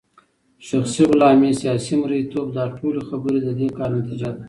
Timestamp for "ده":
4.35-4.39